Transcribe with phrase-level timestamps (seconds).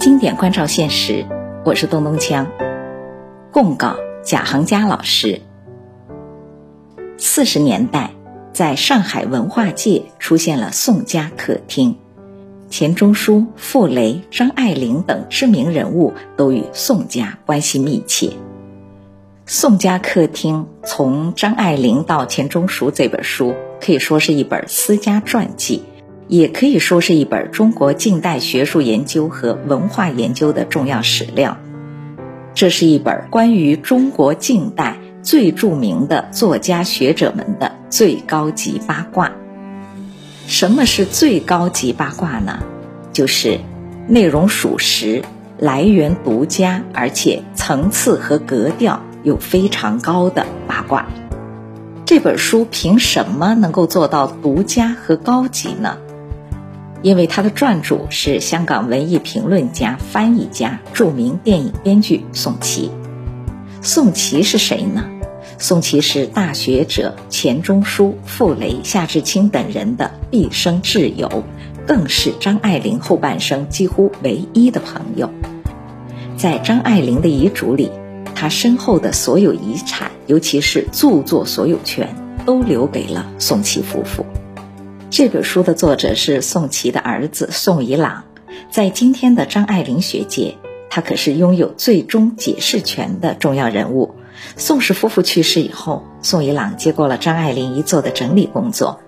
[0.00, 1.26] 经典关照现实，
[1.62, 2.46] 我是东东锵。
[3.52, 5.42] 供稿贾行家老师。
[7.18, 8.12] 四十年代，
[8.50, 11.98] 在上海文化界出现了宋家客厅，
[12.70, 18.32] 钱钟书、傅雷、张爱玲等知名人物都与宋家关系密切。
[19.44, 25.82] 宋家客厅从张爱玲到钱钟书这本书，可以说是一本私家传记，
[26.30, 31.56] 也可以说是一本中国近代学术研究和文化研究的重要史料。
[32.54, 39.32] 这是一本关于中国近代最著名的作家学者们的最高级八卦。
[40.46, 42.60] 什么是最高级八卦呢？
[43.12, 43.58] 就是
[44.06, 45.24] 内容属实、
[45.58, 49.02] 来源独家，而且层次和格调。
[49.22, 51.06] 有非常高的八卦，
[52.06, 55.98] 这本书凭什么能够做到独家和高级呢？
[57.02, 62.90] 因为他的撰主是香港文艺评论家、翻译家、著名电影编剧宋琦。
[63.82, 65.04] 宋琦是谁呢？
[65.58, 71.44] 宋琦是大学者钱钟书、傅雷、夏志清等人的毕生挚友，
[71.86, 75.30] 更是张爱玲后半生几乎唯一的朋友。
[76.36, 77.90] 在张爱玲的遗嘱里。
[78.32, 84.24] 她身后的所有遗产，尤其是著作所有权，都留给了宋琦夫妇。
[85.10, 88.22] 这本书的作者是宋琦的儿子宋以朗，
[88.70, 90.56] 在今天的张爱玲学界，
[90.88, 94.14] 他可是拥有最终解释权的重要人物。
[94.56, 99.00] 宋氏夫妇去世以后，宋以朗接过了张爱玲遗作的整理工作。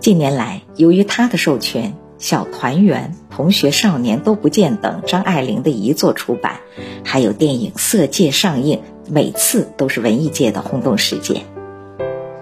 [0.00, 1.94] 近年来，由于他的授权。
[2.16, 6.60] 小团圆、同学少年都不见等张爱玲的遗作出版，
[7.04, 11.42] 还有电影《色戒》上映，每次都是文艺界的轰动事件。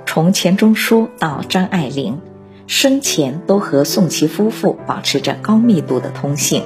[0.07, 2.21] 从钱钟书到张爱玲，
[2.75, 6.63] 生前都和宋琦夫妇保持着高密度的通信。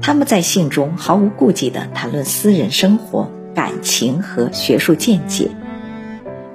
[0.00, 5.50] 他们在信中毫无顾忌地谈论私人生活、感情和学术见解。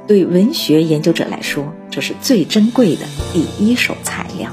[0.07, 3.01] 对文学研究者来说，这是最珍贵的
[3.33, 4.49] 第一手材料。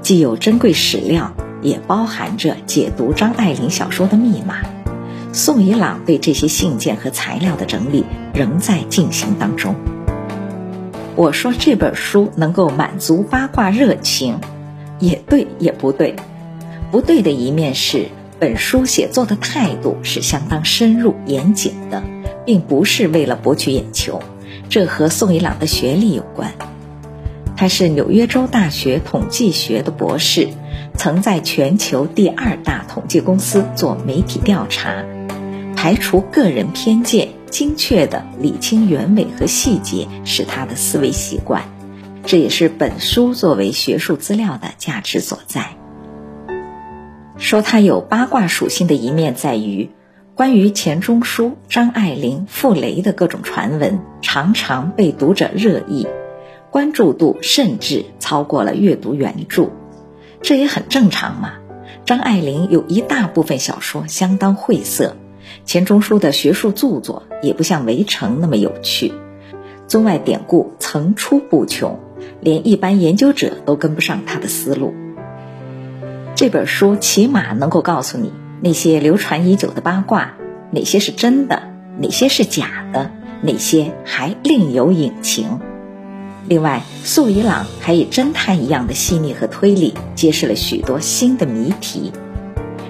[0.00, 4.58] 既有珍贵史料，也包含着解读张爱玲小说的密码。
[5.32, 9.74] 宋以朗对这些信件和材料的整理仍在进行当中。
[11.16, 14.38] 我说这本书能够满足八卦热情，
[14.98, 16.14] 也对也不对。
[16.90, 22.02] 不对的一面是，本书写作的态度是相当深入严谨的，
[22.44, 24.20] 并不是为了博取眼球。
[24.68, 26.52] 这和宋以朗的学历有关。
[27.56, 30.48] 他是纽约州大学统计学的博士，
[30.98, 35.02] 曾在全球第二大统计公司做媒体调查，
[35.74, 41.62] 排除个人偏见，精确的理清原委和细节是他的思维习惯，
[42.26, 45.74] 这也是本书作为学术资料的价值所在。
[47.38, 49.88] 说他有八卦属性的一面在于，
[50.34, 56.06] 关于钱钟书、张爱玲、傅雷的各种传闻，常常被读者热议。
[56.70, 59.70] 关注度甚至超过了阅读原著，
[60.42, 61.54] 这也很正常嘛。
[62.04, 65.16] 张爱玲有一大部分小说相当晦涩，
[65.66, 69.12] 钱钟书的学术著作也不像《围城》那么有趣，
[69.88, 71.98] 中外典故层出不穷，
[72.40, 74.94] 连一般研究者都跟不上他的思路。
[76.36, 80.34] 这本书起码能够告诉你那些流传已久的八卦，
[80.70, 81.64] 哪些是真的，
[81.98, 83.10] 哪些是假的，
[83.42, 85.58] 哪些还另有隐情。
[86.48, 92.12] 另外，素以朗还以侦探一样的细腻和推理，揭示了许多新的谜题，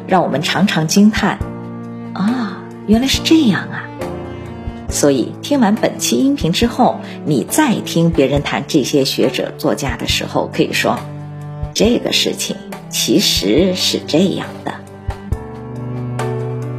[0.06, 1.38] 让我们常常惊叹：
[2.12, 2.46] 啊，
[2.87, 3.85] 原来是这样啊！
[4.89, 10.99] 所以，听完本期音频之后，你再听别人谈这些学者作家的时候，可以说，
[11.75, 12.57] 这个事情
[12.89, 14.75] 其实是这样的。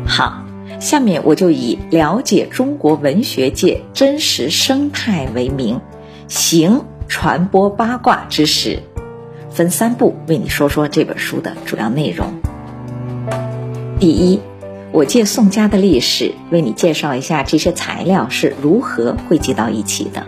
[0.06, 0.46] 好，
[0.80, 5.82] 下面我就以了解中国文学界真实生态为名。
[6.30, 8.84] 行传播八卦之实，
[9.50, 12.34] 分三步为你说说这本书的主要内容。
[14.00, 14.40] 第一，
[14.98, 20.26] 我借宋家的历史为你介绍一下这些材料是如何汇集到一起的。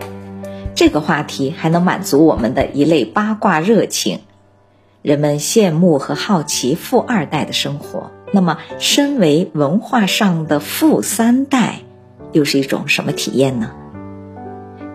[0.76, 4.20] 这个话题还能满足我们的一类八卦热情。
[5.02, 11.80] 人们羡慕和好奇富二代的生活，那么身为文化上的富三代，
[12.30, 13.72] 又是一种什么体验呢？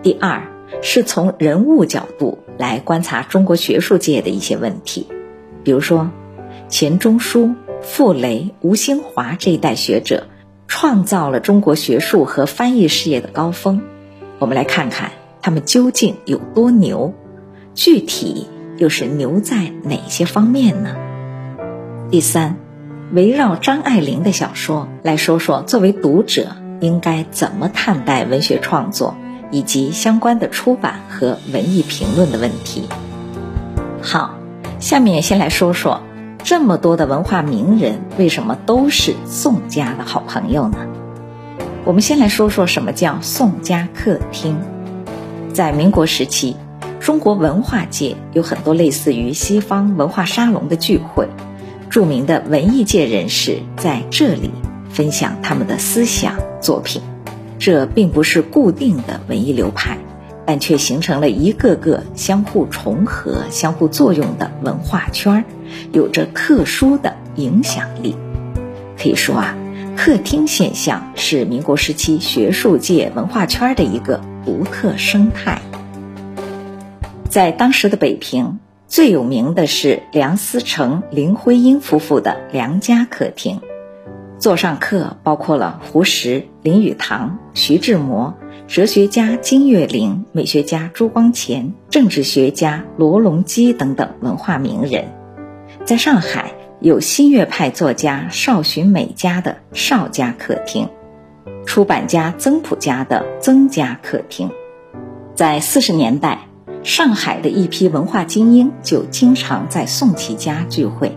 [0.02, 0.42] 第二。
[0.82, 5.06] 是从人物角度来观察中国学术界的一些问题，
[5.62, 6.10] 比如说
[6.68, 10.26] 钱钟书、傅雷、吴兴华这一代学者
[10.68, 13.82] 创造了中国学术和翻译事业的高峰。
[14.38, 17.14] 我们来看看他们究竟有多牛，
[17.74, 18.46] 具体
[18.76, 20.96] 又是牛在哪些方面呢？
[22.10, 22.56] 第三，
[23.12, 29.16] 围绕张爱玲的小说来说说，作为读者应该怎么看待文学创作
[29.50, 32.88] 以及相关的出版和文艺评论的问题。
[34.02, 34.34] 好，
[34.78, 36.02] 下面先来说说
[36.46, 40.78] 这么多的文化名人为什么都是宋家的好朋友呢？
[41.84, 44.56] 我们先来说说什么叫宋家客厅。
[45.52, 46.54] 在民国时期，
[47.00, 51.26] 中国文化界有很多类似于西方文化沙龙的聚会，
[51.90, 54.52] 著名的文艺界人士在这里
[54.88, 57.02] 分享他们的思想作品。
[57.58, 59.98] 这并不是固定的文艺流派，
[60.46, 65.44] 但却形成了一个个相互重合、相互作用的文化圈儿，
[65.92, 68.16] 有着特殊的影响力。
[68.98, 69.54] 可以说啊。
[69.96, 75.62] 客厅现象是民国时期学术界文化圈的一个独特生态。
[77.30, 83.62] 在当时的北平，最有名的是梁思成、林徽因夫妇的梁家客厅。
[84.38, 88.34] 座上客包括了胡适、林语堂、徐志摩、
[88.68, 95.04] 哲学家金岳霖、美学家朱光潜、政治学家罗隆基等等文化名人。
[95.84, 96.52] 在上海。
[96.78, 100.90] 有新月派作家邵洵美家的邵家客厅，
[101.64, 104.50] 出版家曾朴家的曾家客厅。
[105.34, 106.40] 在四十年代，
[106.82, 111.16] 上海的一批文化精英就经常在宋琦家聚会，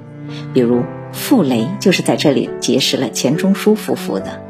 [0.54, 0.82] 比如
[1.12, 4.42] 傅雷就是在这里结识了钱钟书夫妇的。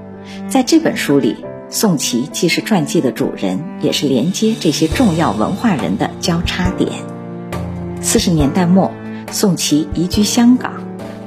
[0.48, 1.38] 在这本书里，
[1.72, 6.92] 宋琦既是传记的主人，也是连接这些重要文化人的交叉点。
[8.02, 8.92] 四十年代末，
[9.32, 10.74] 宋琦移居香港。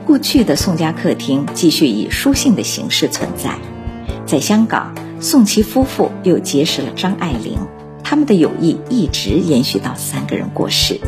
[0.05, 3.57] 过去的宋家客厅继续以书信的形式存在，
[4.27, 7.57] 在香港，宋琦夫妇又结识了张爱玲，
[8.03, 11.01] 他们的友谊一直延续到三个人过世。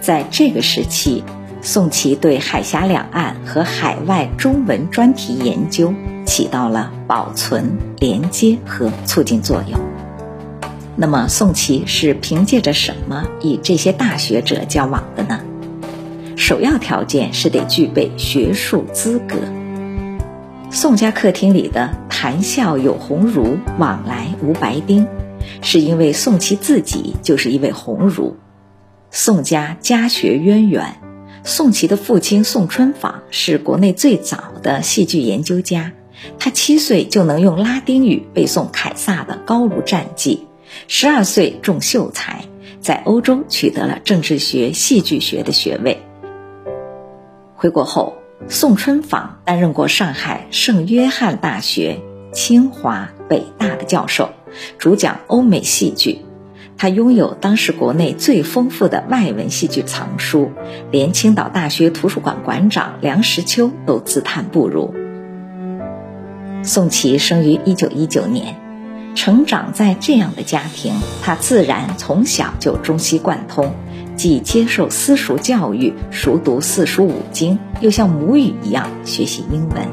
[0.00, 1.24] 在这个时期，
[1.60, 5.92] 宋琦对海峡两岸和海外中文专题研究
[6.30, 9.80] 起到了保存、连接和促进作用。
[10.94, 15.40] 那么，宋琦是凭借着什么与这些大学者交往的呢？
[16.36, 19.38] 首要条件是得具备学术资格。
[20.70, 25.08] 宋家客厅里的谈笑有鸿儒，往来无白丁，
[25.62, 28.36] 是因为宋琦自己就是一位鸿儒。
[29.10, 30.94] 宋家家学渊源，
[31.42, 35.90] 宋琦的父亲宋春舫是国内最早的戏剧研究家，
[36.38, 40.46] 他七岁就能用拉丁语背诵凯撒的高卢战记，
[40.88, 42.44] 十二岁中秀才，
[42.80, 46.02] 在欧洲取得了政治学、戏剧学的学位。
[47.54, 48.16] 回国后，
[48.48, 52.00] 宋春舫担任过上海圣约翰大学、
[52.32, 54.30] 清华、北大的教授，
[54.78, 56.20] 主讲欧美戏剧。
[56.78, 60.50] 他拥有当时国内最丰富的外文戏剧藏书，
[60.90, 64.94] 连青岛大学图书馆馆长梁实秋都自叹不如。
[66.62, 68.54] 宋琦生于一九一九年，
[69.14, 70.92] 成长在这样的家庭，
[71.22, 73.72] 他自然从小就中西贯通。
[74.14, 79.88] 既接受私塾教育，熟读四书五经，又像母语一样学习英文。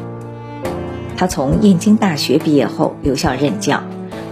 [1.15, 3.81] 他从燕京大学毕业后留校任教。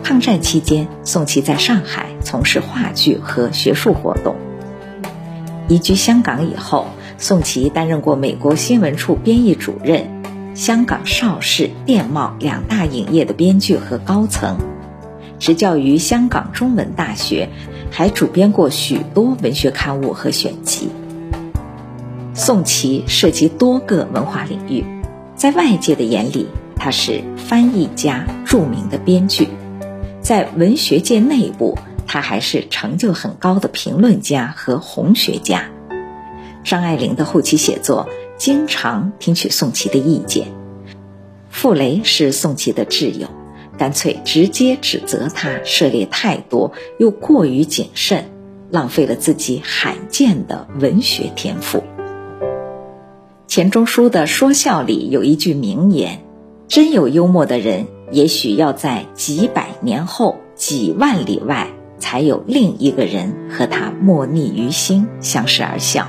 [0.03, 4.35] 抗战期间，宋琦在上海从事话剧和学术活动。
[5.69, 10.14] 移居香港以后，宋琦担任过美国新闻处编译主任、
[10.55, 14.57] 香港邵氏、电懋两大影业的编剧和高层，
[15.37, 17.49] 执教于香港中文大学。
[17.91, 20.89] 还主编过许多文学刊物和选集。
[22.33, 24.83] 宋琦涉及多个文化领域，
[25.33, 29.45] 在外界的眼里，他是翻译家、著名的编剧；
[30.19, 35.63] 在文学界内部，他还是成就很高的评论家和红学家。
[36.65, 40.47] 张爱玲的后期写作经常听取宋琦的意见，
[41.49, 43.27] 傅雷是宋琦的挚友。
[43.77, 48.23] 干脆直接指责他涉猎太多，又过于谨慎，
[48.71, 51.83] 浪费了自己罕见的文学天赋。
[53.47, 56.21] 钱钟书的说笑里有一句名言
[56.69, 61.67] ：“真有幽默的人，也许要在几百年后、几万里外，
[61.99, 66.07] 才有另一个人和他莫逆于心，相视而笑。”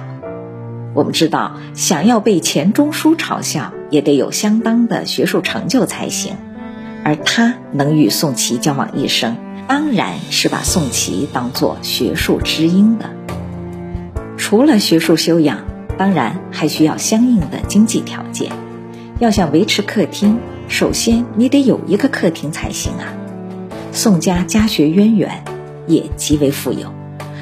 [0.96, 6.36] 我们知道，想要被钱钟书嘲笑，也得有相当的学术成就才行。
[7.04, 9.36] 而他能与宋琦交往一生，
[9.68, 13.10] 当然是把宋琦当作学术知音的。
[14.38, 15.58] 除了学术修养，
[15.98, 18.50] 当然还需要相应的经济条件。
[19.18, 23.12] 要想维持客厅，首先你得有一个客厅才行啊。
[23.92, 25.44] 宋家家学渊源，
[25.86, 26.90] 也极为富有。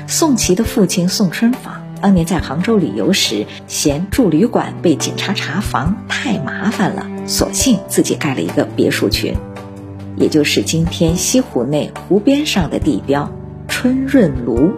[0.08, 1.56] 宋琦的父亲宋春舫
[2.04, 9.34] 当年在杭州旅游时，嫌住旅馆被警察查房太麻烦了，索性自己盖了一个别墅群，
[10.14, 13.32] 也就是今天西湖内湖边上的地标
[13.68, 14.72] 春润庐。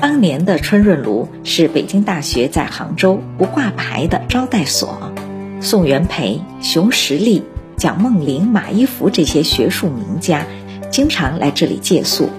[0.00, 5.12] 当年的春润庐是北京大学在杭州不挂牌的招待所，
[5.60, 7.42] 宋元培、熊十力、
[7.76, 10.46] 蒋梦麟、马一浮这些学术名家
[10.90, 12.30] 经常来这里借宿，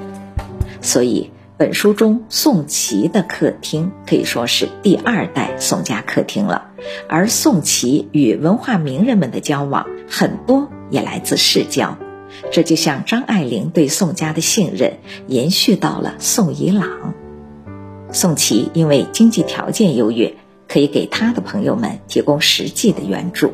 [0.81, 6.69] 所以本书中宋琦的客厅可以说是第二代宋家客厅了。
[7.09, 11.97] 而宋琦与文化名人们的交往很多也来自世交，
[12.51, 17.15] 这就像张爱玲对宋家的信任延续到了宋以朗。
[18.11, 20.35] 宋琦因为经济条件优越，
[20.67, 23.53] 可以给他的朋友们提供实际的援助。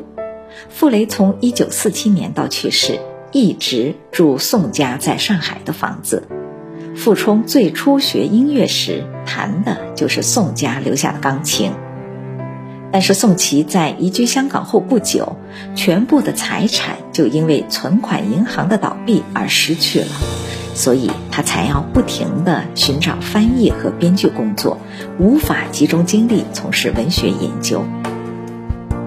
[0.68, 3.00] 傅雷从1947年到去世，
[3.32, 6.28] 一直住宋家在上海的房子。
[6.96, 11.72] 傅聪最初学音乐时，弹的就是宋家留下的钢琴。
[12.92, 15.36] 但是宋琦在移居香港后不久，
[15.74, 20.06] 全部的财产就因为存款银行的倒闭而失去了。
[20.74, 24.78] 所以他才要不停地寻找翻译和编剧工作，
[25.18, 27.84] 无法集中精力从事文学研究。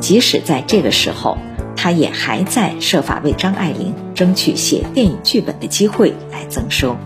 [0.01, 1.38] 即使在这个时候，
[1.75, 6.98] 他也还在设法为张爱玲争取写电影剧本的机会来增收。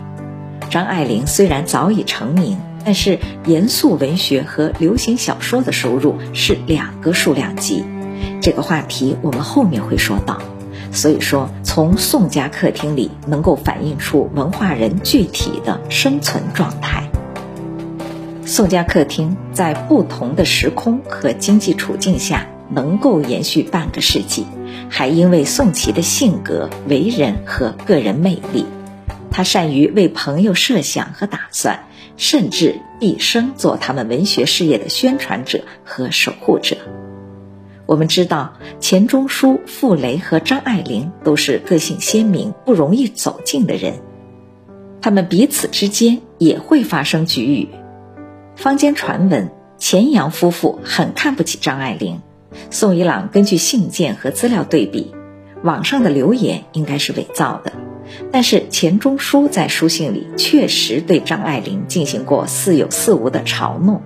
[0.72, 7.84] 张爱玲虽然早已成名，但是严肃文学和流行小说的收入是两个数量级。
[8.40, 10.40] 这个话题我们后面会说到。
[10.90, 17.06] 所以说，从宋家客厅里能够反映出文化人具体的生存状态。
[18.46, 24.46] 宋家客厅在不同的时空和经济处境下能够延续半个世纪，
[24.88, 28.64] 还因为宋琦的性格、为人和个人魅力，
[29.32, 31.86] 他善于为朋友设想和打算，
[32.16, 36.76] 甚至毕生做他们文学事业的宣传者和守护者。
[37.86, 43.94] 我们知道，钱钟书、傅雷和张爱玲都是个性鲜明、不容易走近的人，
[45.00, 47.68] 他们彼此之间也会发生局龉。
[48.54, 52.20] 坊间传闻钱杨夫妇很看不起张爱玲，
[52.70, 55.12] 宋一朗根据信件和资料对比，
[55.64, 57.72] 网上的流言应该是伪造的，
[58.30, 64.02] 但是钱钟书在书信里确实对张爱玲进行过似有似无的嘲弄。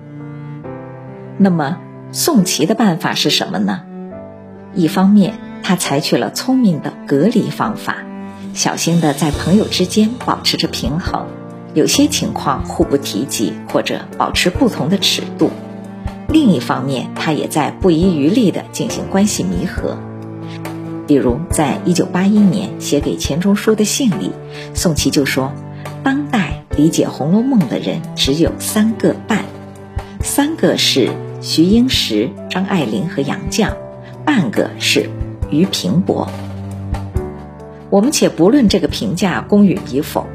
[1.37, 1.77] 那么？
[2.13, 3.81] 宋琦的办法是什么呢？
[4.73, 7.97] 一方面，他采取了聪明的隔离方法，
[8.53, 11.27] 小心的在朋友之间保持着平衡，
[11.73, 15.49] 有些情况互不提及或者保持不同的尺度；
[16.29, 19.97] 另一方面，他也在不遗余力的进行关系弥合。
[21.07, 24.31] 比如，在一九八一年写给钱钟书的信里，
[24.73, 25.53] 宋琦就说
[26.03, 29.45] ：“当代理解《红楼梦》的人只有三个半，
[30.21, 31.09] 三个是。”
[31.39, 33.71] 徐英时、张爱玲和杨绛，
[34.25, 35.07] 半个是
[35.51, 36.27] 俞平伯。
[37.91, 40.25] 我们且不论这个评价公允与否，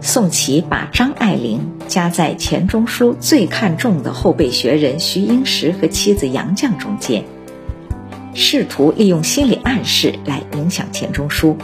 [0.00, 7.24] 宋琦把张爱玲夹在钱钟书最看重的后辈学人徐英时和妻子杨绛中间，
[8.34, 11.56] 试图利用心理暗示来影响钱钟书，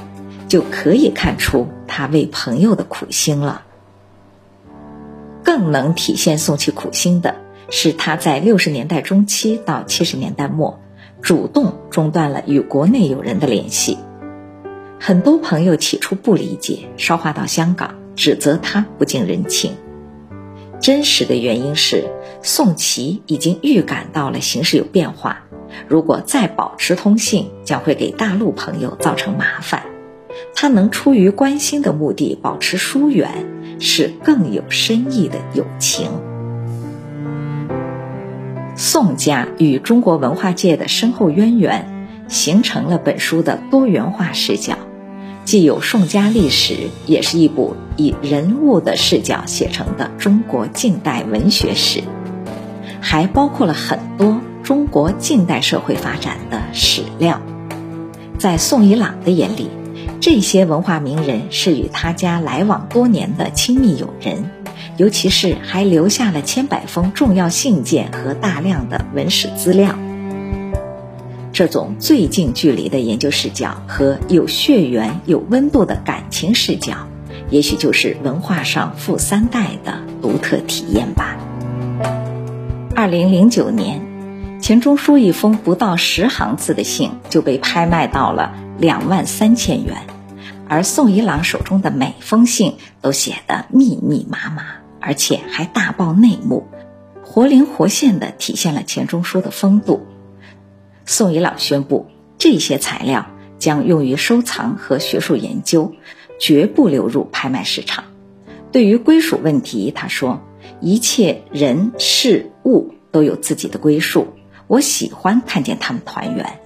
[0.49, 3.63] 就可以看出他为朋友的苦心了。
[5.45, 7.37] 更能体现宋琦苦心的。
[7.73, 10.81] 是他在六十年代中期到七十年代末，
[11.23, 13.97] 主动中断了与国内友人的联系。
[14.99, 19.75] 很多朋友起初不理解，捎话到香港，指责他不近人情。
[20.81, 22.11] 真实的原因是，
[22.43, 25.45] 宋琦已经预感到了形势有变化，
[25.89, 29.83] 如果再保持通信，将会给大陆朋友造成麻烦。
[30.55, 33.47] 他能出于关心的目的保持疏远，
[33.79, 36.09] 是更有深意的友情。
[38.77, 41.87] 宋家与中国文化界的深厚渊源，
[42.29, 44.79] 形成了本书的多元化视角，
[45.45, 46.75] 既有宋家历史，
[47.07, 52.03] 也是一部以人物的视角写成的中国近代文学史，
[53.01, 57.41] 还包括了很多中国近代社会发展的史料。
[58.39, 59.69] 在宋以朗的眼里，
[60.21, 64.49] 这些文化名人是与他家来往多年的亲密友人。
[64.97, 69.99] 尤其是还留下了千百封重要信件和大量的文史资料，
[71.53, 76.95] 这种最近距离的研究视角和有血缘、有温度的感情视角，
[77.51, 81.37] 也许就是文化上富三代的独特体验吧。
[82.95, 84.01] 二零零九年，
[84.61, 89.97] 钱钟书一封不到十行字的信就被拍卖到了两万三千元，
[90.69, 94.65] 而宋一朗手中的每封信都写得密密麻麻。
[95.03, 96.69] 而且还大爆内幕，
[97.25, 100.07] 活灵活现地体现了钱钟书的风度。
[101.07, 103.27] 宋遗老宣布，这些材料
[103.59, 105.95] 将用于收藏和学术研究，
[106.39, 108.05] 绝不流入拍卖市场。
[108.73, 110.43] 对于归属问题，他说
[110.83, 114.29] ：“一切人事物都有自己的归属，
[114.71, 116.61] 我喜欢看见他们团圆。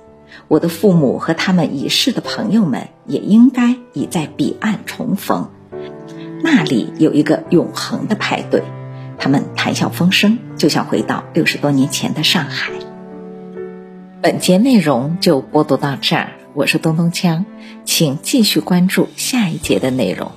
[0.46, 5.48] 我的父母和他们已逝的朋友们也应该已在彼岸重逢，
[6.42, 8.62] 那里有一个永恒的派对。
[9.16, 12.72] 他们谈笑风生，就像回到六十多年前的上海。”
[14.20, 17.46] 本节内容就播读到这儿，我是东东锵，
[17.86, 20.32] 请继续关注下一节的内容。